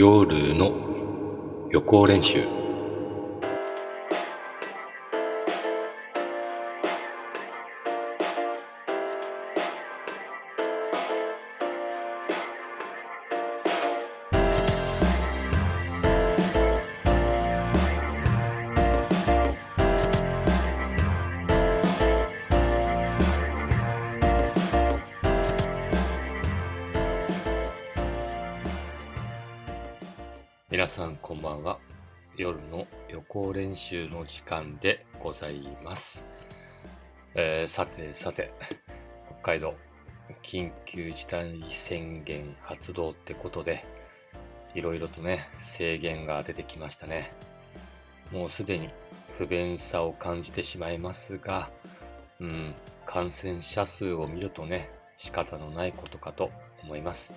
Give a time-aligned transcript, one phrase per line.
[0.00, 0.72] 夜の
[1.72, 2.57] 予行練習。
[33.78, 36.28] 習の時間でございます、
[37.34, 38.52] えーさてさて
[39.40, 39.74] 北海道
[40.42, 43.86] 緊急事態宣言発動ってことで
[44.74, 47.32] いろいろとね制限が出てきましたね。
[48.32, 48.90] もうすでに
[49.38, 51.70] 不便さを感じてしまいますが
[52.40, 52.74] うん
[53.06, 56.50] 感染者数を見るとね仕方のないことかと
[56.82, 57.36] 思います。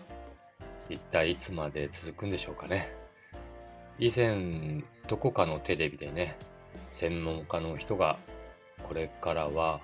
[0.90, 2.94] 一体いつまで続くんでしょうかね。
[4.02, 6.36] 以前どこかのテレビでね
[6.90, 8.18] 専門家の人が
[8.82, 9.80] これからは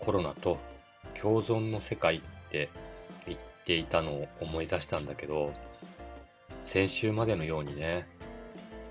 [0.00, 0.58] コロナと
[1.14, 2.68] 共存の世界って
[3.28, 5.52] 言っていたのを思い出したんだけど
[6.64, 8.08] 先週までのようにね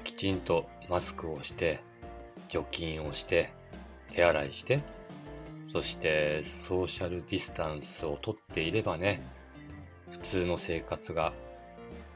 [0.05, 1.81] きちんとマスクをして
[2.47, 3.51] 除菌をして
[4.11, 4.81] 手洗いして
[5.67, 9.27] そしてソーシャルディスタンスをとっていればね
[10.11, 11.33] 普通の生活が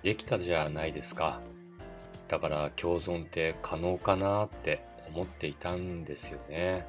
[0.02, 1.42] できたじゃないですか。
[2.28, 4.84] だから共存って可能かなって
[5.14, 6.88] 思っていたんですよね。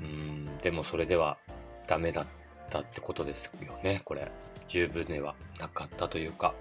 [0.00, 1.38] うん、でもそれでは
[1.86, 2.26] ダメだっ
[2.70, 4.30] たってことですよね、これ。
[4.68, 6.54] 十分ではなかったというか。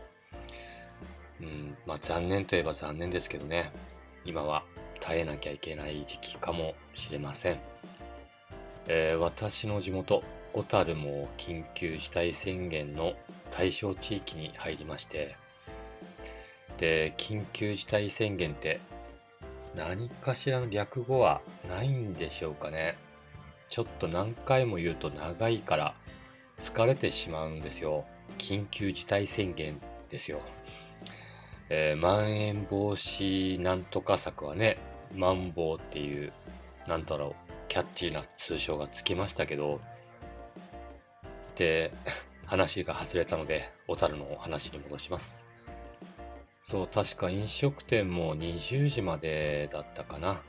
[1.42, 3.72] うん、まあ残念といえば残念ですけどね。
[4.26, 4.64] 今は
[5.00, 7.60] 耐えなきゃいけない時期かもしれません。
[8.88, 10.24] えー私の地元、
[10.54, 13.14] 小樽も緊急事態宣言の
[13.52, 15.36] 対象地域に入りまして、
[16.78, 18.80] で、緊急事態宣言って
[19.76, 22.98] 何かしらの略語はないんでしょうかね。
[23.70, 25.96] ちょっと何回も言うと長いから
[26.62, 28.06] 疲れてしまうんですよ。
[28.38, 29.80] 緊急事態宣言
[30.10, 30.42] ですよ。
[31.70, 34.78] えーまん延防止なんとか策はね、
[35.14, 36.32] マンボウっていう、
[36.88, 39.82] なんだろう、キャッチーな通称がつきましたけど、
[41.56, 41.92] で、
[42.46, 45.47] 話が外れたので、小樽の話に戻します。
[46.70, 50.42] そう、確か飲食店も20時までだったかな。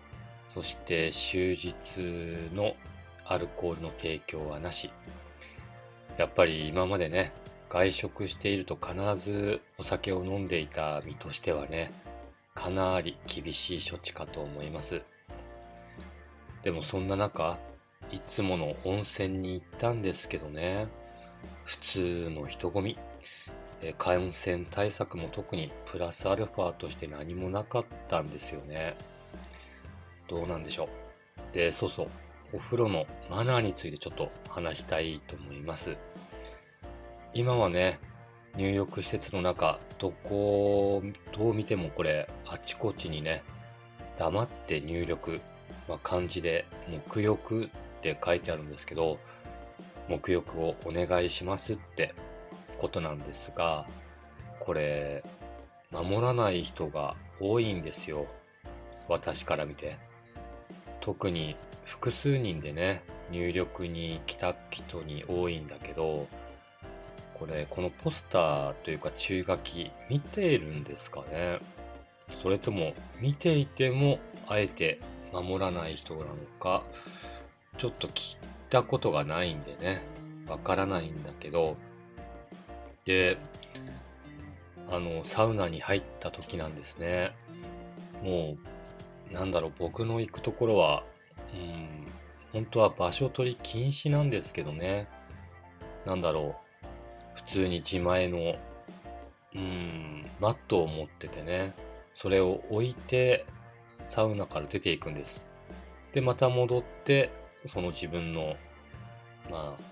[0.49, 1.77] そして終日
[2.53, 2.75] の
[3.25, 4.91] アルコールの提供はなし。
[6.17, 7.31] やっぱり今までね、
[7.71, 11.93] 外食していると必ずお酒を飲んでいた身としてはね、
[12.53, 15.03] かなり厳しい処置かと思います。
[16.65, 17.61] でもそんな中、
[18.11, 20.89] いつもの温泉に行ったんですけどね、
[21.63, 22.99] 普通の人混み。
[23.97, 28.97] 感染対策も特にプラスアルファとして何もなかったんですよね。
[30.29, 30.89] どうなんでしょ
[31.51, 31.55] う。
[31.55, 32.09] で、そうそう、
[32.55, 35.97] お風呂のマナーについてちょっと話したいと思います。
[37.35, 38.01] 今はね、
[38.57, 41.03] 入浴施設の中、どこ
[41.33, 43.45] どう見てもこれ、あちこちにね、
[44.19, 45.41] 黙って入力、
[45.89, 47.69] まあ、漢字で、沐浴っ
[48.03, 49.19] て書いてあるんですけど、
[50.09, 52.15] 沐浴をお願いしますって
[52.79, 53.87] ことなんですが、
[54.61, 55.23] これ、
[55.91, 58.27] 守らない人が多いんですよ。
[59.09, 59.97] 私から見て。
[61.01, 66.27] 特に複数人でね、入力に来た人に多いんだけど、
[67.35, 71.61] これ、このポスターというか注意書き見ているんですかね
[72.43, 74.19] それとも見ていても
[74.49, 75.01] あえて
[75.33, 76.27] 守らない人なの
[76.59, 76.83] か、
[77.79, 78.39] ちょっと聞い
[78.71, 80.03] たことがないんでね、
[80.49, 81.77] わからないんだけど、
[83.09, 83.39] で、
[84.91, 87.33] あの、サウナに入った時なんですね。
[88.23, 88.59] も
[89.31, 91.05] う、なんだろう、僕の行くところは、
[91.55, 92.07] うん、
[92.53, 95.09] 本当は場所取り禁止なんですけどね。
[96.05, 98.57] なんだろう、普通に自前の、
[99.55, 101.75] うん、マットを持っててね、
[102.13, 103.47] それを置いて、
[104.07, 105.47] サウナから出ていくんです。
[106.13, 107.31] で、また戻って、
[107.65, 108.57] その自分の、
[109.51, 109.83] まあ、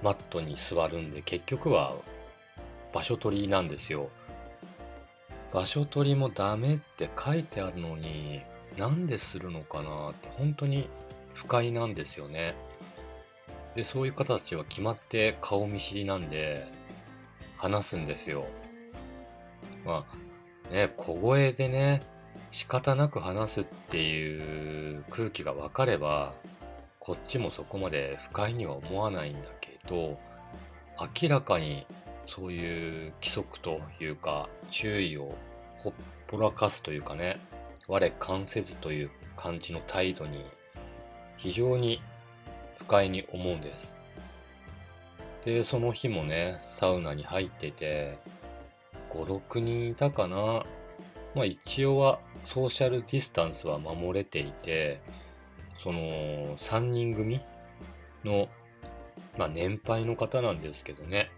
[0.00, 1.96] マットに座るんで、結局は
[2.96, 4.08] 場所取りなんですよ。
[5.52, 8.40] 場所取りもダメって書いてあるのに、
[8.78, 10.88] なんでするのかなって本当に
[11.34, 12.54] 不快なんですよね。
[13.74, 16.66] で、そういう方たちは決まって顔見知りなんで、
[17.58, 18.46] 話すんですよ。
[19.84, 20.06] ま
[20.70, 22.00] あ、ね、小声でね、
[22.50, 26.32] 仕方なく話すっていう空気が分かれば、
[26.98, 30.18] こっちもそこまで不快には思わないんだけど、
[31.22, 31.86] 明らかに
[32.28, 35.34] そういう規則というか、注意を
[35.78, 35.92] ほっ
[36.26, 37.38] ぽらかすというかね、
[37.88, 40.44] 我関せずという感じの態度に
[41.36, 42.02] 非常に
[42.78, 43.96] 不快に思うんです。
[45.44, 48.18] で、その日もね、サウナに入ってて、
[49.10, 50.66] 5、6人いたかな。
[51.34, 55.00] まあ一応はソーシャルディスタンスは守れていて、
[55.82, 57.40] その3人組
[58.24, 58.48] の、
[59.38, 61.30] まあ年配の方なんですけどね、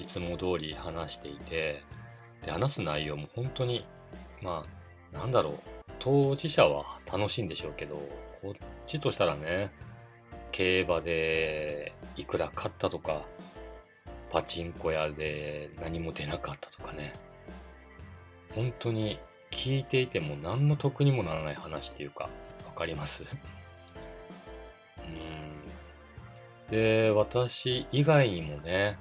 [0.00, 1.82] いつも通り話していて、
[2.44, 3.84] で、話す内容も本当に、
[4.42, 4.64] ま
[5.12, 5.58] あ、なんだろう、
[5.98, 7.96] 当事者は楽しいんでしょうけど、
[8.40, 8.54] こっ
[8.86, 9.70] ちとしたらね、
[10.52, 13.24] 競馬でいくら勝ったとか、
[14.30, 17.12] パチンコ屋で何も出なかったとかね、
[18.54, 19.18] 本当に
[19.50, 22.30] 聞いていても何の得にもならない話っていうか、
[22.64, 23.24] わかります？
[25.04, 26.70] うん。
[26.70, 28.96] で、私以外にもね、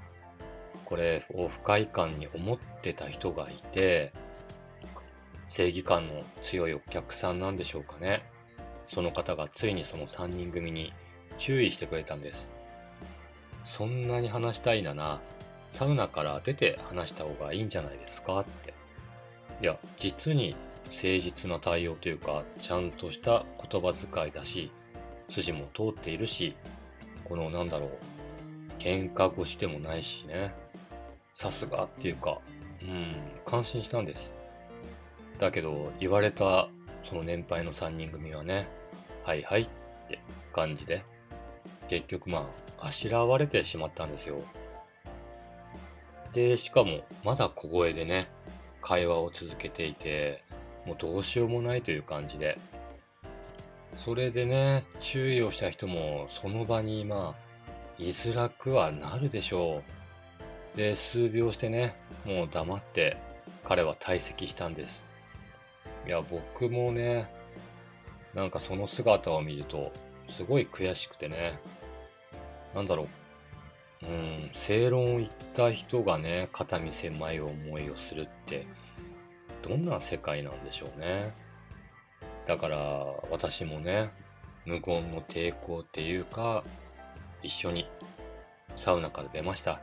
[0.89, 4.11] これを不快感に思ってた人がいて、
[5.47, 8.23] 正義感の強いお客さんなんでしょうかね。
[8.87, 10.91] その方がついにその3人組に
[11.37, 12.51] 注意してくれたんです。
[13.65, 15.19] そんなに話したいなら、
[15.69, 18.39] サウナから出て話した方がいいんじゃないですか？
[18.39, 18.73] って。
[19.61, 24.71] いや、実に誠実な対応というか、ちゃんとした言葉遣いだし、
[25.29, 26.55] 筋も通っているし、
[27.25, 27.89] このなんだろう、
[28.79, 30.55] 喧嘩越しでもないしね。
[31.39, 32.41] さすがっていうか、
[32.81, 33.15] うん、
[33.45, 34.33] 感心したんです。
[35.39, 36.67] だけど、言われた
[37.01, 38.67] その年配の3人組はね、
[39.23, 39.67] はいはいっ
[40.09, 40.19] て
[40.51, 41.05] 感じで、
[41.87, 44.41] 結局まあ、あしらわれてしまったんですよ。
[46.33, 48.27] で、しかも、まだ小声でね、
[48.81, 50.43] 会話を続けていて、
[50.85, 52.59] もうどうしようもないという感じで。
[53.97, 57.43] それでね、注意をした人も、その場にまあ、
[57.97, 59.98] 居づらくはなるでしょう。
[60.75, 61.95] で、数秒してね、
[62.25, 63.17] もう黙って
[63.63, 65.03] 彼は退席したんです。
[66.07, 67.29] いや、僕もね、
[68.33, 69.91] なんかその姿を見ると、
[70.29, 71.59] すごい悔しくてね、
[72.73, 73.07] なんだろ
[74.01, 78.67] う、うん、正論を言った人がね、肩身狭い思いをするって、
[79.61, 81.33] どんな世界なんでしょうね。
[82.47, 82.77] だから、
[83.29, 84.11] 私もね、
[84.65, 86.63] 無言の抵抗っていうか、
[87.41, 87.87] 一緒に
[88.75, 89.81] サウナから出ました。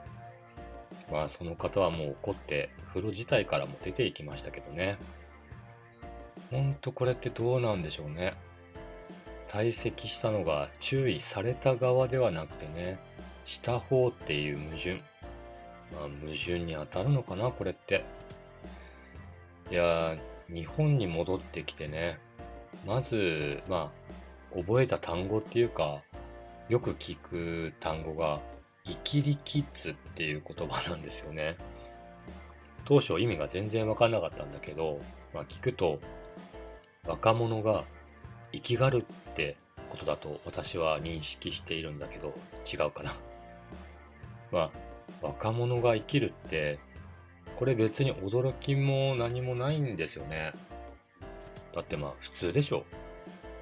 [1.11, 4.99] まあその方はもう怒って風呂自体からも出ていきましたけどね。
[6.50, 8.35] ほんとこれってどうなんでしょうね。
[9.49, 12.99] 退席したのが注意された側ではなくてね、
[13.44, 14.94] した方っていう矛盾。
[14.94, 18.05] まあ矛盾に当たるのかな、これって。
[19.70, 20.17] いや
[20.49, 22.19] 日本に戻ってきてね、
[22.85, 23.91] まず、ま
[24.52, 26.02] あ、覚えた単語っていうか、
[26.69, 28.41] よく聞く単語が、
[28.88, 31.56] イキリキッズっていう言葉なんですよね。
[32.85, 35.00] 当初意味が全然わかんなかったんだけど、
[35.35, 35.99] まあ、聞くと
[37.06, 37.85] 若者が
[38.53, 39.56] 生きがるって
[39.88, 42.35] ことだと私は認識しているんだけど
[42.65, 43.17] 違うかな。
[44.53, 44.71] まあ
[45.23, 46.79] 若者が生きるって
[47.56, 50.53] これ別に驚きも何もないんですよね。
[51.75, 52.85] だってまあ普通でしょ。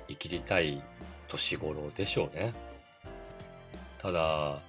[0.08, 0.82] 生きりたい
[1.28, 2.52] 年頃でしょうね。
[3.98, 4.60] ただ、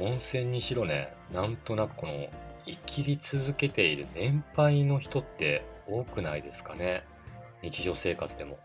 [0.00, 2.28] 温泉にしろね、なんとなくこの
[2.66, 7.04] 生きり続けている年配の人って多くないですかね。
[7.62, 8.58] 日常生活でも。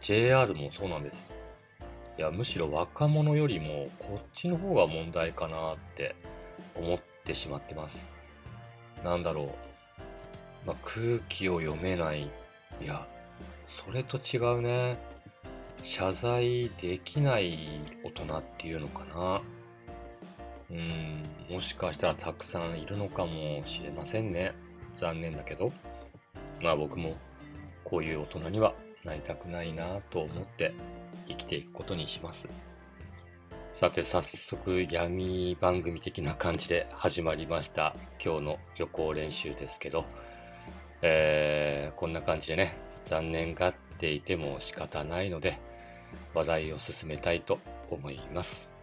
[0.00, 1.30] JR もそうなんです。
[2.18, 6.16] いや、むしろ若者よりもこっちの方が問題かなって
[6.74, 8.10] 思ってしまってます。
[9.04, 9.48] なんだろう。
[10.66, 12.22] まあ、空気を読めない。
[12.22, 13.06] いや、
[13.68, 14.96] それと違うね。
[15.82, 19.42] 謝罪できない大人っていうのかな。
[20.70, 24.52] うん、もしかしたらたくさんいるのかもしれませんね。
[24.94, 25.72] 残念だけど。
[26.60, 27.16] まあ僕も
[27.84, 30.74] こういう大人にはなりたくないなと思って
[31.26, 32.48] 生きていくことにします。
[33.74, 37.94] さて早速闇番組的な感じで始まりました
[38.24, 40.06] 今日の予行練習ですけど、
[41.02, 45.60] えー、こんな感じでね残念がっていても仕方ないので
[46.32, 47.58] 話題を進めたいと
[47.90, 48.74] 思います。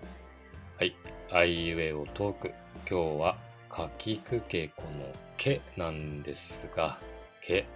[0.75, 0.95] はい。
[1.31, 2.51] アイウェイをトーク。
[2.89, 3.37] 今日は、
[3.69, 5.05] かきくけこの
[5.37, 6.97] けなんですが、
[7.41, 7.67] け。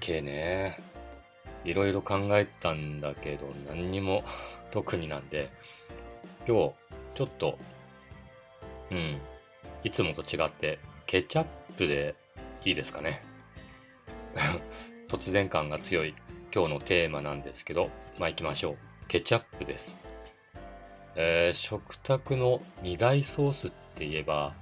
[0.00, 0.80] けね。
[1.64, 4.24] いろいろ考えたんだけど、何にも
[4.72, 5.50] 特になんで、
[6.46, 6.74] 今日、
[7.14, 7.58] ちょっと、
[8.90, 9.20] うん、
[9.84, 11.44] いつもと違って、ケチャッ
[11.76, 12.16] プで
[12.64, 13.22] いいですかね。
[15.08, 16.12] 突然感が強い
[16.52, 18.78] 今日のテーマなんですけど、まあ行きましょう。
[19.06, 20.13] ケチャップです。
[21.16, 24.54] えー、食卓の二大ソースって言えば、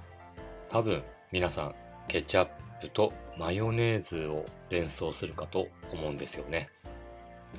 [0.69, 1.75] 多分皆さん
[2.07, 2.47] ケチャッ
[2.81, 6.67] プとマヨネーズを連想するかと思うんですよね。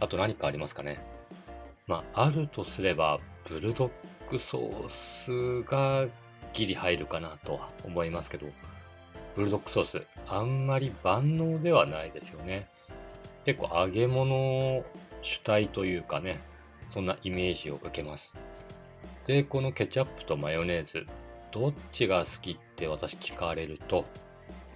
[0.00, 1.00] あと何かありますかね
[1.86, 3.90] まあ、あるとすれば、ブルドッ
[4.28, 6.06] クソースが
[6.54, 8.46] ギリ入るかなとは思いますけど、
[9.34, 12.68] ブルドックソース、あんまり万能ではないですよね。
[13.44, 14.82] 結構揚げ物
[15.20, 16.40] 主体というかね、
[16.88, 18.36] そんなイメージを受けます。
[19.26, 21.07] で、このケチャップとマヨネーズ、
[21.50, 24.04] どっちが好きって私聞かれると、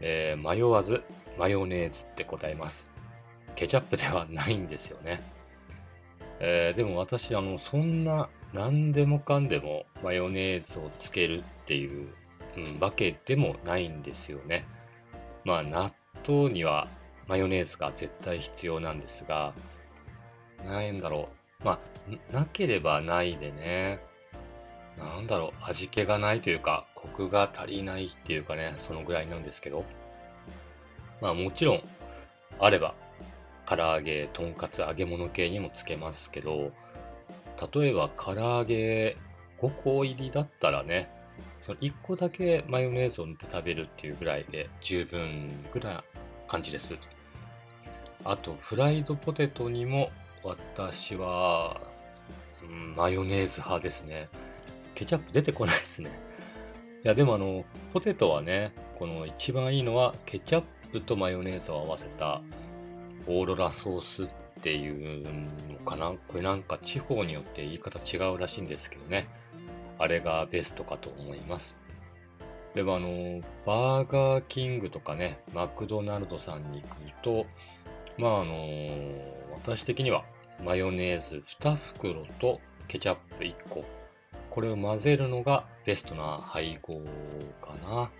[0.01, 1.03] えー、迷わず
[1.39, 2.93] マヨネーズって答えます。
[3.55, 5.21] ケチャップではないんですよね。
[6.41, 12.09] えー、でも私、あの、そんな何でもかんでもマヨネーズをつけるっていう、
[12.57, 14.65] うん、わけでもないんですよね。
[15.45, 15.93] まあ、納
[16.27, 16.89] 豆には
[17.27, 19.53] マヨネーズが絶対必要なんですが、
[20.65, 21.29] なんだろ
[21.61, 21.65] う。
[21.65, 23.99] まあ、なければないでね、
[24.99, 29.85] なんだろう、味気がないというか、コクが足りないっていうかね、そのぐらいなんですけど。
[31.21, 31.83] まあもちろん、
[32.59, 32.95] あれば、
[33.67, 36.73] 唐揚げ、とんかつ、揚げ物系にもつけますけど、
[37.73, 39.17] 例えば唐揚げ
[39.61, 41.11] 5個入りだったらね、
[41.63, 46.05] その1個だけマヨネーズを塗って食べるっていうぐらいで十分ぐらいな
[46.47, 46.95] 感じです。
[48.25, 50.11] あと、フライドポテトにも
[50.43, 51.81] 私は、
[52.63, 54.29] うん、マヨネーズ派ですね。
[54.99, 56.11] ケチャップ出てこないですね。
[57.05, 62.43] いや、でもあの、ポテトはね、この一番いいのは、ケチャップとマヨネーズを合わせた、
[63.29, 64.29] オーロラソースっ
[64.61, 65.23] ていう
[65.71, 66.15] のかな？
[66.27, 69.29] これなんか地方によって言い方違うらしいんですけどね。
[70.01, 71.81] あれがベストかと思います。
[72.75, 77.47] でもあの、バーガーキングとかね、マクドナルドさんに行くと、
[78.17, 78.53] まああの、
[79.53, 80.25] 私的には
[80.65, 83.85] マヨネーズ2袋とケチャップ1個
[84.51, 87.01] これを混ぜるのがベストな配合
[87.61, 87.89] かな。
[87.91, 88.11] ま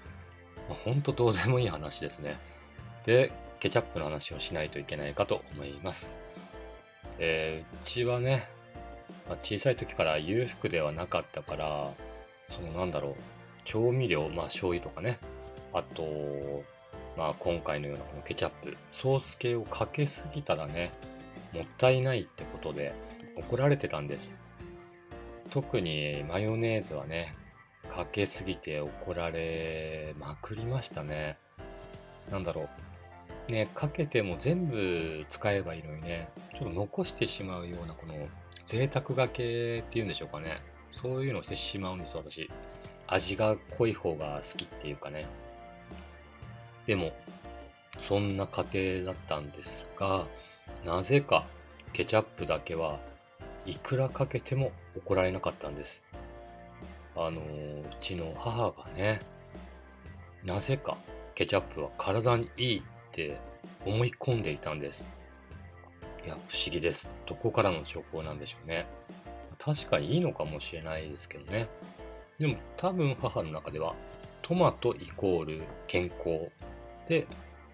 [0.71, 2.39] あ、ほんとどうでもいい話ですね。
[3.07, 6.17] で、ケチャップの話をしないといけないかと思います。
[7.19, 8.49] えー、うちはね、
[9.29, 11.93] まあ、小さい時から裕福ではなかったから、
[12.51, 13.15] そのなんだろう、
[13.65, 15.19] 調味料、まあ醤油とかね、
[15.73, 16.63] あと、
[17.17, 20.93] まあ今回のようなこのケチャップ、ソース系をかけすぎたらね、
[21.53, 22.95] もったいないってことで
[23.37, 24.39] 怒られてたんです。
[25.51, 27.35] 特にマヨネーズはね、
[27.95, 31.39] かけすぎて怒られまくりましたね。
[32.31, 32.69] なんだろ
[33.49, 33.53] う。
[33.53, 38.15] ね、かけても全部使えばいいのにね、ちょっと残してしまうようなこの
[38.67, 40.61] 贅沢がけっていうんでしょうかね。
[40.93, 42.51] そういうのをしてしまうんです、私。
[43.07, 45.27] 味が濃い方が好きっていうかね。
[46.87, 47.13] でも、
[48.07, 50.27] そんな家庭だったんですが、
[50.85, 51.47] なぜか
[51.93, 53.01] ケチャップだけは
[53.69, 56.07] いくらかけても怒られなかったんです。
[57.15, 57.45] あのう
[58.01, 59.21] ちの母がね、
[60.43, 60.97] なぜか
[61.35, 62.83] ケチャップは体にいいっ
[63.13, 63.37] て
[63.85, 65.11] 思い込んでいたんです。
[66.25, 67.11] いや、不思議です。
[67.27, 68.87] どこからの情報なんでしょうね。
[69.59, 71.69] 確かにいいのかもしれないですけどね。
[72.39, 73.95] でも多分母の中では
[74.41, 76.51] トマトイコール健康
[77.07, 77.27] で、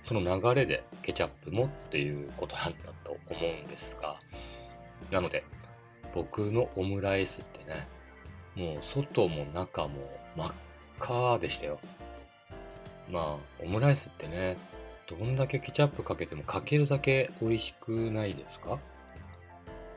[0.02, 4.18] その流れでケチャップもっていうことなんだと思うんですが、
[5.10, 5.44] なので
[6.14, 7.88] 僕のオムライスってね、
[8.54, 10.52] もう外も中も真っ
[11.00, 11.80] 赤でしたよ。
[13.10, 14.56] まあ、オムライスってね、
[15.06, 18.78] どんだけケチャップかけてもかけるだけ美味しくないですか？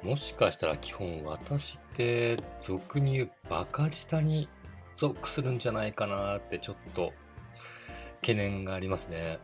[0.04, 4.50] もしかしたら基本私って俗に言うバカ舌に
[4.96, 7.14] 属するんじゃないかなってちょっと
[8.22, 9.40] 懸念がありますね。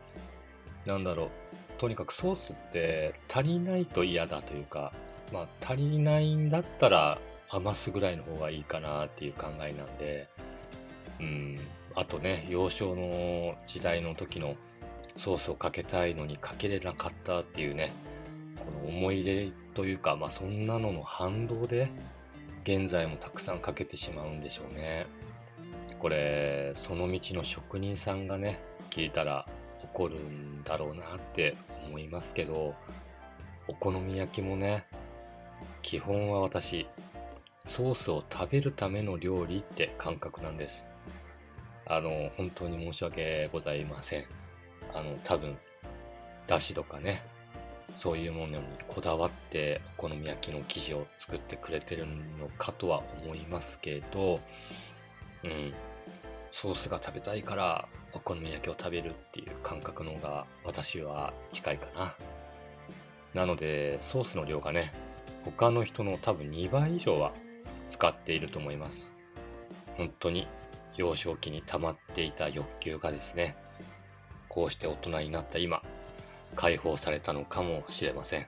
[0.86, 1.30] なんだろう。
[1.78, 4.92] とにかくソースって足りないと嫌だというか、
[5.32, 7.18] まあ、足りないんだったら
[7.50, 10.28] 余すぐらいの方がいいかなっていう考えなんで、
[11.20, 11.60] うん、
[11.94, 14.56] あとね、幼少の時代の時の
[15.16, 17.92] ソースをかけたいのにかけれなかったっていうね、
[18.58, 21.90] この思い出というか、まあそんなのの反動で、
[22.64, 25.06] 現在もたくさんかけてしまうんでしょうね。
[25.98, 28.58] これ、その道の職人さんがね、
[28.90, 29.46] 聞いたら
[29.82, 32.74] 怒るんだろうなって思いますけど、
[33.68, 34.86] お好み焼きもね、
[35.82, 36.86] 基本は私、
[37.66, 40.86] ソースを食べるための料理って感覚なんです。
[41.86, 44.24] あの、本当に申し訳ございません。
[44.92, 45.56] あの、多分、
[46.46, 47.22] だしとかね、
[47.96, 54.40] そういうものにこだわってお好み焼きの生地を作ってくれてるのかとは思いますけど、
[55.44, 55.74] うん、
[56.52, 62.14] ソースが食べたいからお好み焼きを食べるっていう感覚の方が私は近いかな。
[63.34, 64.92] なので、ソースの量がね、
[65.44, 67.32] 他の人の多分2倍以上は
[67.88, 69.14] 使っていると思います。
[69.96, 70.48] 本当に
[70.96, 73.56] 幼少期に溜まっていた欲求がですね、
[74.48, 75.82] こうして大人になった今、
[76.54, 78.46] 解放されたのかもしれません。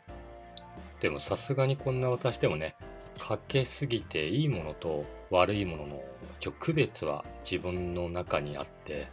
[1.00, 2.76] でもさすがにこんな私でもね、
[3.18, 6.02] かけすぎていいものと悪いものの
[6.38, 9.08] 一応区別は自分の中にあって、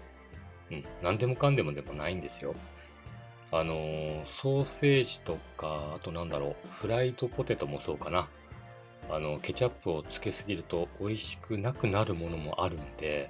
[0.72, 2.56] うん、何でもかんでもでもないんですよ。
[3.56, 8.28] あのー、ソーセージとか、あとなんだろう、フライドポテトもそうかな。
[9.12, 13.30] あの、ケチャップをつけすぎると美味しくなくなるものもあるんで、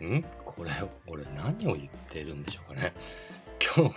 [0.00, 0.24] ん？
[0.46, 0.70] これ、
[1.06, 2.94] 俺何を言ってるんでしょうかね。
[3.76, 3.94] 今日、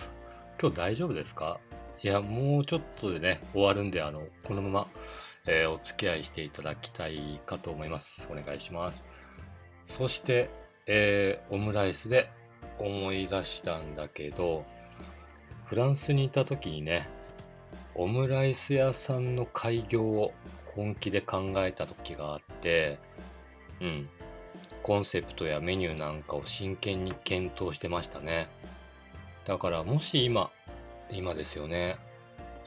[0.62, 1.62] 今日大丈夫ですか？
[2.04, 4.88] いや、もうちょっとでね、終わるんで、あの、このまま、
[5.46, 8.28] えー、お付き合いしていただきたいかと思います。
[8.30, 9.06] お願いします。
[9.88, 10.50] そして、
[10.88, 12.30] えー、オムライスで
[12.80, 14.66] 思い出したんだけど、
[15.72, 17.08] フランスにいた時にね、
[17.96, 20.34] オムライス屋さんの開業を
[20.66, 23.00] 本気で考えた時があって、
[23.80, 24.10] うん、
[24.84, 28.50] コンセプトやメニューなんかを真剣に検討してましたね。
[29.48, 30.52] だからもし今、
[31.10, 31.96] 今ですよね。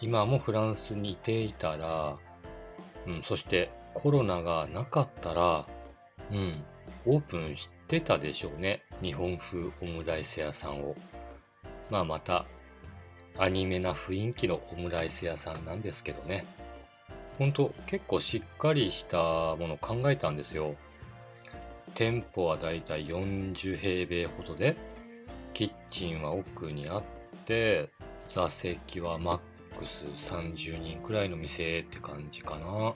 [0.00, 2.16] 今もフランスにいていたら、
[3.04, 5.66] うん、そしてコロナがなかったら、
[6.30, 6.64] うん、
[7.04, 8.82] オープンしてたでしょうね。
[9.02, 10.96] 日本風オムライス屋さんを。
[11.90, 12.46] まあまた、
[13.38, 16.44] アニメな雰囲気のオムライス屋さんなんですけどね。
[17.38, 19.18] ほんと結構しっかりした
[19.56, 20.76] もの考えたんですよ。
[21.94, 24.76] 店舗はだいたい40平米ほどで、
[25.52, 27.02] キッチンは奥にあっ
[27.44, 27.90] て、
[28.28, 29.40] 座席はマッ
[29.78, 32.94] クス30人くらいの店って感じかな。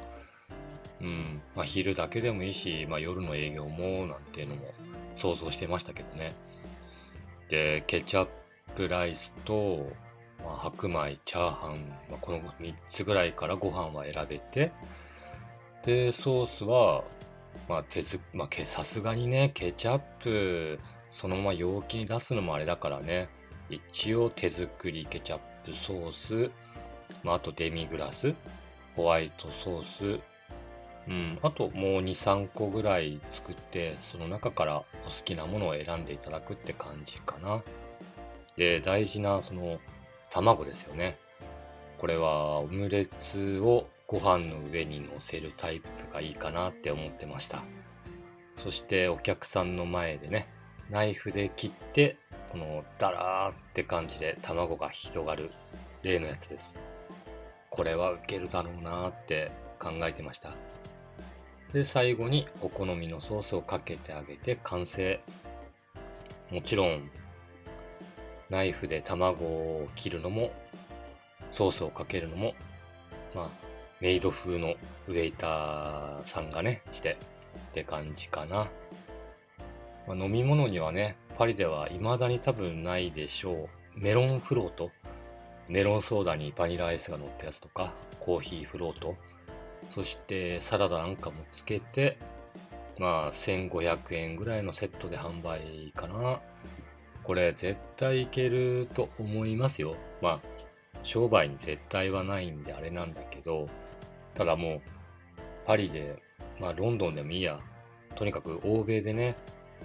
[1.00, 1.42] うん。
[1.54, 4.72] まあ昼だけでもいいし、まあ夜の営業もなんていうのも
[5.16, 6.34] 想像してましたけどね。
[7.48, 8.28] で、ケチャッ
[8.76, 9.90] プライスと、
[10.42, 14.72] まあ、白米、チャーハン、まあ、この3つぐらいからご飯は選べて、
[15.84, 17.04] で、ソースは、
[17.68, 20.78] まあ、手ず、まあ、さすがにね、ケチャップ、
[21.10, 23.28] そのまま容器に出すのもあれだからね、
[23.70, 26.50] 一応手作りケチャップソース、
[27.22, 28.34] まあ、あとデミグラス、
[28.96, 30.20] ホワイトソース、
[31.08, 37.62] うん、あともう2、3個ぐらい作って、その中からお好きなものを選んでいただくって感じかな。
[38.56, 39.78] で、大事なその
[40.30, 41.16] 卵ですよね。
[41.98, 47.62] これはオムレツをご飯の上に乗せるタイプがいいかなって思ってました。
[48.56, 50.48] そしてお客さんの前でね、
[50.90, 52.16] ナイフで切って、
[52.50, 55.50] このダラーって感じで卵が広がる
[56.02, 56.78] 例のやつです。
[57.70, 60.54] これはウケるだろうなって考えてました。
[61.72, 65.20] で、最後にお好みのソースをかけてあげて完成。
[66.50, 67.10] もちろん
[68.50, 70.52] ナイフで卵を切るのも、
[71.52, 72.54] ソースをかけるのも、
[73.34, 73.48] まあ、
[74.00, 74.74] メイド風の
[75.06, 77.18] ウェイターさんがね、して
[77.70, 78.68] って感じかな。
[80.06, 83.68] まあ、飲み物にはね、パリでは未だに多分ないでしょう。
[83.98, 84.90] メロンフロート。
[85.68, 89.16] メロンソーダにバニラアイスが乗ったやつとか、コーヒーフロート。
[89.94, 92.18] そしてサラダなんかもつけて、
[92.98, 96.40] まあ1500円ぐらいのセットで販売かな。
[97.28, 99.96] これ絶対いけると思いますよ。
[100.22, 100.40] まあ、
[101.02, 103.68] 商売に絶対はないんであれなんだけど、
[104.34, 104.80] ただもう、
[105.66, 106.22] パリで、
[106.58, 107.60] まあロンドンでもいいや、
[108.14, 109.36] とにかく欧米でね、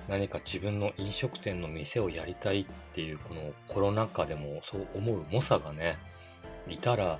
[0.07, 5.97] 何か自分の飲食店の店をやりたいっていうこのコロナ禍でもそう思う猛者がね、
[6.69, 7.19] いたら、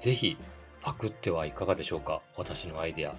[0.00, 0.38] ぜひ
[0.80, 2.22] パクってはいかがでしょうか？
[2.38, 3.14] 私のアイデア。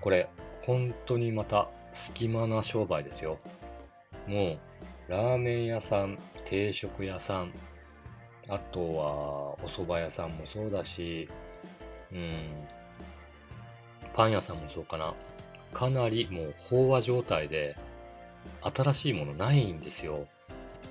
[0.00, 0.30] これ、
[0.62, 3.38] 本当にまた隙間な商売ですよ。
[4.26, 4.58] もう、
[5.12, 7.52] ラーメン屋さん、定食屋さん、
[8.48, 9.10] あとは
[9.62, 11.28] お蕎麦屋さんもそうだし、
[12.10, 12.48] うん、
[14.14, 15.12] パン屋さんもそうかな。
[15.74, 17.76] かなりもう飽和状態で、
[18.62, 20.26] 新しいものないんですよ。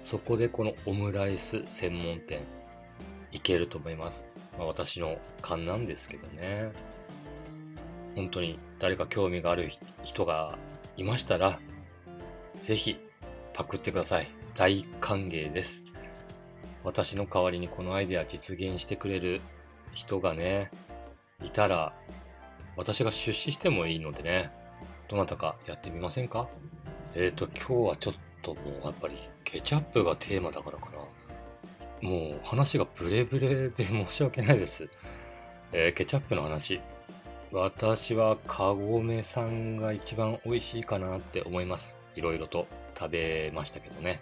[0.03, 2.43] そこでこのオムライス専門店、
[3.31, 4.29] いけると思います。
[4.55, 6.71] まあ、私の勘なんですけどね。
[8.13, 9.71] 本当に誰か興味がある
[10.03, 10.59] 人が
[10.95, 11.59] いましたら、
[12.61, 12.99] ぜひ
[13.53, 14.27] パクってください。
[14.55, 15.87] 大歓迎です。
[16.83, 19.41] 私の代わりにこのアイデア実現してくれる
[19.93, 20.71] 人がね、
[21.43, 21.93] いたら、
[22.75, 24.51] 私が出資してもいいのでね、
[25.09, 26.47] どなたかやってみませんか？
[27.13, 30.89] えっ、ー、と、今日はちょっともうやっぱりケチャップがテーマだからか
[32.01, 32.09] な。
[32.09, 34.89] もう話がブレブレで申し訳ないです。
[35.73, 36.81] えー、ケチャップの話。
[37.51, 41.97] 私はカゴメさんが一番美味しいかなって思います。
[42.15, 42.65] いろいろと。
[43.01, 44.21] 食べましたけどね。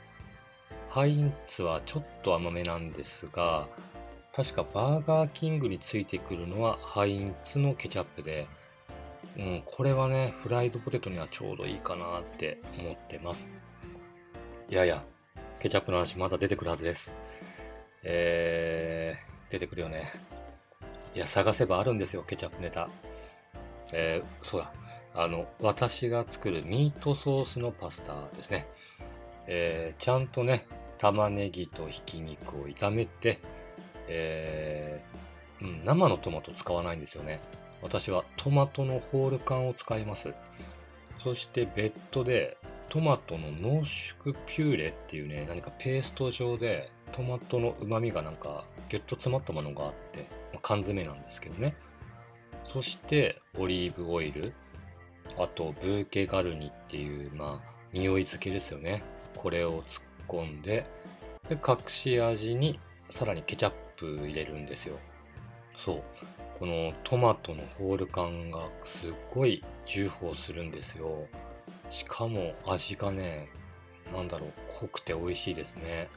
[0.88, 3.68] ハインツはちょっと甘めなんですが、
[4.34, 8.48] 確かバーガーキングについてくるのはハインツのケチャップで、
[9.38, 13.52] うん、これはね、フライドポテトにはちょうどいいかなって思ってます。
[14.70, 15.04] いやいや、
[15.60, 17.18] ケチャップの話まだ出てくるはずです。
[18.04, 20.14] えー、出てくるよね。
[21.14, 22.88] いや、探せばあるんですよ、ケチャップネタ。
[23.92, 24.72] えー、そうだ。
[25.14, 28.68] あの、私が作るミートソースのパスタですね。
[29.48, 30.66] えー、ちゃんとね、
[30.98, 33.40] 玉ねぎとひき肉を炒めて、
[34.08, 37.42] えー、うん、生のトマト使わないんですよね。
[37.82, 40.34] 私はトマトのホール缶を使います。
[41.24, 42.58] そして別途で
[42.90, 51.76] トマトの濃縮ピューレっていうね、何かペースト状でトマトの旨味がなんかギュッと詰まったものがあって、まあ、缶詰なんですけどね。
[52.64, 54.54] そしてオリーブオイル、
[55.38, 59.04] あとブーケガルニっていう、まあ、匂い付けですよね。
[59.36, 60.86] これを突っ込んで、
[61.48, 64.98] で隠し味にさらにケチャップ入れるんですよ。
[65.76, 66.04] そう。
[66.60, 71.26] このトマトのホール感がすっごい重宝するんですよ。
[71.90, 73.48] しかも味がね、
[74.14, 76.10] なんだろう、濃くて美味しいですね。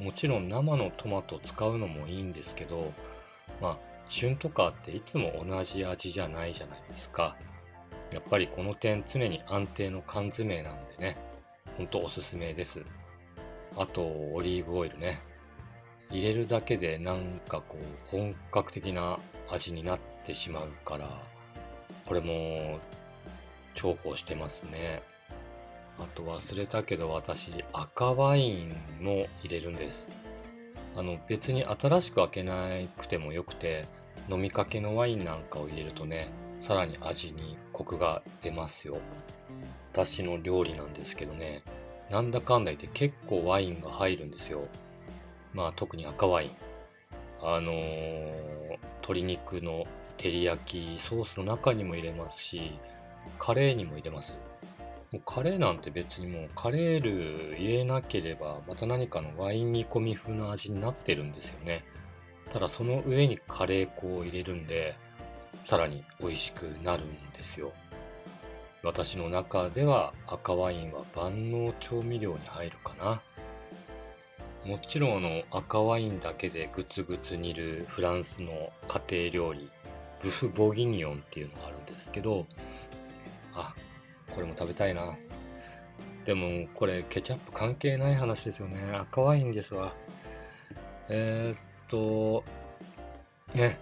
[0.00, 2.92] もちろん生のトマト使うのもいいんですけど、
[3.60, 7.36] まあ、旬とかっていつも同じ味じゃないじゃないですか。
[8.14, 11.16] やっぱりこの点常に安定の缶詰なんでね、
[11.76, 12.80] ほんとおすすめです。
[13.76, 15.20] あと、オリーブオイルね。
[16.10, 19.18] 入れるだけでなんかこう、本格的な
[19.50, 21.10] 味になってしまうから、
[22.06, 22.78] これも
[23.74, 25.02] 重宝してますね。
[25.98, 30.08] あと忘れたけど私赤ワインも入れるんです。
[30.96, 33.86] あの別に新しく開けなくてもよくて
[34.30, 36.30] 飲みかけのワインなんかを入れるとね
[36.66, 38.96] さらに味にコクが出ますよ。
[39.92, 41.62] 私の料理なんですけどね
[42.10, 44.66] なんだかんだ言って結構ワインが入るんですよ。
[45.52, 46.50] まあ特に赤ワイン。
[47.42, 49.84] あのー、鶏肉の
[50.16, 52.78] 照り焼きソースの中にも入れますし、
[53.38, 54.32] カレーにも入れます。
[55.12, 61.84] もうカレーなんて別にもうカレール入れなければまた何かのワイン煮込み風の味になってるんですよね。
[62.54, 64.96] ただその上にカレー粉を入れるんで、
[65.64, 67.72] さらに美味しくなるんですよ。
[68.82, 73.22] 私の中では赤ワインは万能調味料に入るかな。
[74.66, 78.72] もちろんあの赤ワインだけでグツグツ煮るフランスの
[79.08, 79.70] 家庭料理
[80.22, 82.46] ブフ・ボギニオンっていうのがあるんですけど
[83.52, 83.74] あ
[84.34, 85.18] これも食べたいな
[86.24, 89.94] でもこれケチャップ関係ない話ですよね赤ワインですわ
[91.10, 92.42] えー、っと
[93.54, 93.78] ね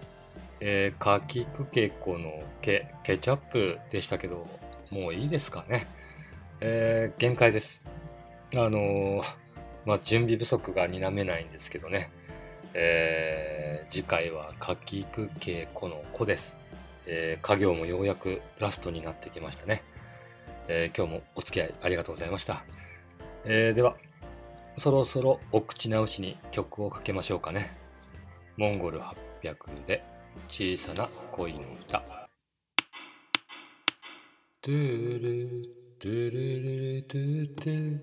[0.65, 4.47] えー、かきくけこのケケチャップでしたけど
[4.91, 5.87] もういいですかね
[6.61, 7.89] えー、限界です
[8.53, 9.43] あのー
[9.85, 12.09] まあ、準備不足が否めないんですけどね。
[12.73, 16.57] えー、次回はかきくけこの子です。
[17.05, 19.83] えー、家業もようやくラストになってきましたね。
[20.69, 22.63] えー、今日もお付き合いありがとうございました。
[23.43, 23.97] えー、では、
[24.77, 27.75] そろそろお口直しに曲をかけましょうかね。
[28.55, 30.01] モンゴル800で
[30.47, 32.03] 小さな恋の歌。
[34.61, 37.99] トゥルトゥルルルトゥトゥ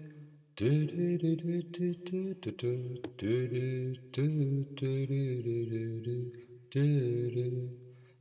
[0.57, 5.13] ドゥルルルトゥトゥトゥトゥトゥルトゥトゥル
[5.43, 6.11] ルルル
[6.71, 7.39] トゥル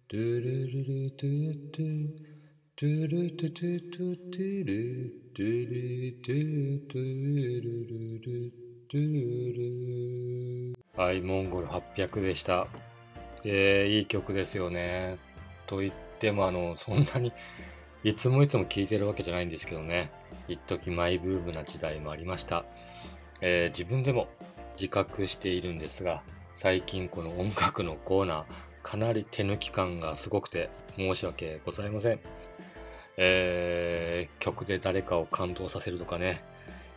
[0.08, 2.30] トゥルルルトゥトゥ
[2.78, 4.70] トゥルトゥトゥトゥトゥル
[5.36, 5.76] トゥル
[6.24, 7.02] トゥトゥ
[7.62, 8.54] ルルル
[8.90, 9.00] トゥ
[9.54, 12.68] ルはい、モンゴル800でした。
[13.46, 15.18] えー、いい曲ですよね。
[15.68, 17.32] と言っても、あの、そんなに
[18.04, 20.12] いつもいつも聴いてるわけじゃないんですけどね。
[20.48, 22.66] 一時マイブームな時代もありました。
[23.42, 24.28] えー、自分でも
[24.76, 26.22] 自覚しているんですが、
[26.56, 28.46] 最近この音楽のコーナー、
[28.84, 32.20] かなり手抜き感がすごくて申し訳ございません。
[33.18, 36.42] えー、曲で誰かを感動させるとかね、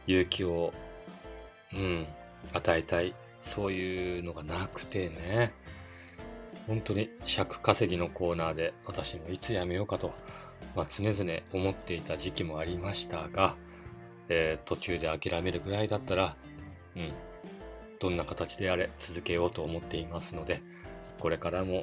[0.07, 0.73] 勇気を、
[1.73, 2.07] うん、
[2.53, 5.53] 与えたい、そういうのがなくてね、
[6.67, 10.13] 本当に尺稼ぎのコーナーで私もいつやめようかと
[10.75, 13.57] まあ、常々思っていた時期もありましたが、
[14.29, 16.37] えー、途中で諦めるぐらいだったら、
[16.97, 17.13] うん、
[18.01, 20.63] どんな形であれ続けようと思っていますので、
[21.21, 21.83] これからも、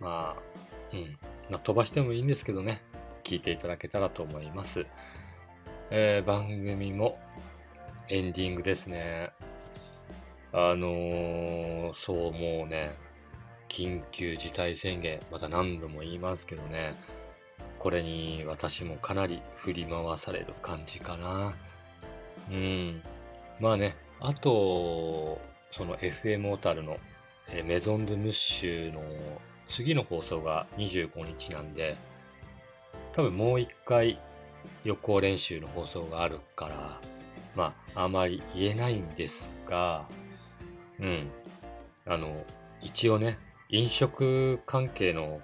[0.00, 0.42] まあ、
[0.92, 1.18] うん、
[1.50, 2.82] まあ、飛ばしてもいいんですけどね、
[3.24, 4.86] 聞いていただけたらと思います。
[5.90, 7.18] えー、番組も
[8.08, 9.30] エンディングですね。
[10.52, 12.96] あのー、そう、もうね、
[13.68, 16.94] 緊急事態宣言、また何度も言いますけどね、
[17.78, 21.54] これに私もかなり振り回される感じかな。
[22.50, 23.02] うん。
[23.60, 26.96] まあね、あと、その FM オタルの
[27.64, 29.02] メゾン・ドゥ・ムッシュの
[29.68, 31.96] 次の放送が25日なんで、
[33.12, 34.18] 多分もう一回
[34.84, 37.00] 予行練習の放送があるから、
[37.54, 40.06] まあ、あまり言えないんですが、
[40.98, 41.30] うん。
[42.06, 42.44] あの、
[42.80, 43.38] 一応ね、
[43.70, 45.42] 飲食関係の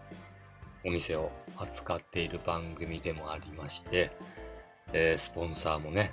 [0.83, 4.13] お店を扱っている番組でもありまして、
[4.95, 6.11] えー、スポンサーもね、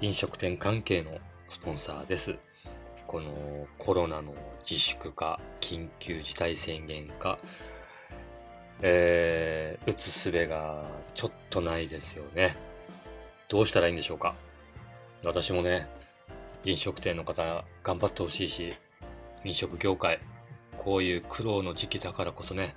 [0.00, 2.36] 飲食店関係のスポンサーです。
[3.06, 7.38] このコロナの自粛か、緊急事態宣言か、
[8.80, 12.56] えー、打つすべがちょっとないですよね。
[13.50, 14.34] どうしたらいいんでしょうか
[15.22, 15.86] 私もね、
[16.64, 18.72] 飲食店の方頑張ってほしいし、
[19.44, 20.18] 飲食業界、
[20.86, 22.76] こういう苦労の時期だからこそね、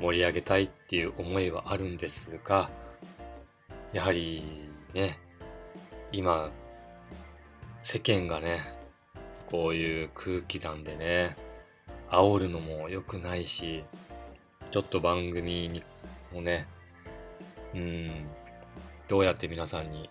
[0.00, 2.70] 盛り上げたいっていう思いはあるんですが、
[3.92, 4.42] やはり
[4.94, 5.18] ね、
[6.12, 6.50] 今、
[7.82, 8.62] 世間がね、
[9.50, 11.36] こういう空気なんでね、
[12.08, 13.84] 煽るのも良くないし、
[14.70, 15.84] ちょっと番組に
[16.32, 16.66] もね、
[17.74, 18.26] うん、
[19.08, 20.08] どうやって皆さんに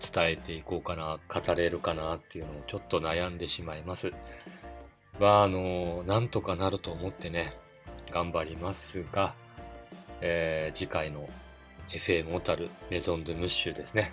[0.00, 4.10] 伝えていこうかな、語れるかなっていうのをちょっと悩んでしまいます。
[5.18, 7.54] は、あの、なんとかなると思ってね、
[8.10, 9.34] 頑張りますが、
[10.20, 11.28] えー、次回の
[11.90, 14.12] FM 小樽メゾンドムッシュですね。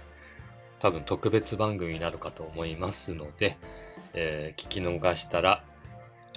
[0.80, 3.58] 多分特別番組になるかと思いますので、
[4.14, 5.64] えー、聞き逃したら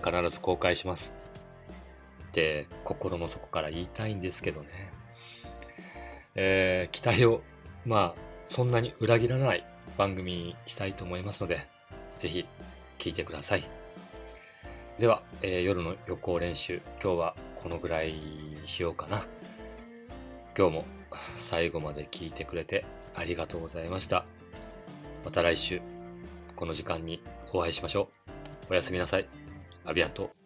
[0.04, 1.14] 必ず公開します。
[2.28, 4.68] って心の底から言いたいんですけどね。
[6.34, 7.42] えー、期待を、
[7.86, 9.64] まあ、そんなに裏切らない
[9.96, 11.66] 番組にしたいと思いますので、
[12.16, 12.44] ぜひ
[12.98, 13.83] 聞いてください。
[14.98, 19.26] では、えー、夜の予行練習、今日はこのぐらいにしようかな。
[20.56, 20.84] 今日も
[21.36, 24.24] 最後まで聞いてくれてありがとうございました。
[25.24, 25.80] また来週、
[26.54, 27.20] この時間に
[27.52, 28.08] お会いしましょ
[28.68, 28.72] う。
[28.72, 29.26] おやすみなさい。
[29.84, 30.43] アビアント。